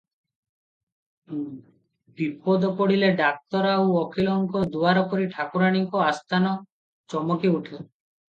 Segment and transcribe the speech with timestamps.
[2.21, 6.57] ବିପଦ ପଡ଼ିଲେ ଡାକ୍ତର ଆଉ ଓକିଲଙ୍କ ଦୁଆରପରି ଠାକୁରାଣୀଙ୍କ ଆସ୍ଥାନ
[7.15, 7.79] ଚମକିଉଠେ।